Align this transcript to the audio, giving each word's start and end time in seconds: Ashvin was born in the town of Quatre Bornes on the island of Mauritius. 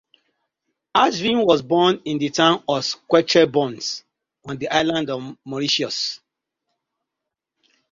Ashvin 0.97 1.45
was 1.45 1.61
born 1.61 2.01
in 2.05 2.17
the 2.17 2.31
town 2.31 2.63
of 2.67 2.83
Quatre 3.07 3.45
Bornes 3.45 4.01
on 4.43 4.57
the 4.57 4.67
island 4.69 5.11
of 5.11 5.37
Mauritius. 5.45 6.19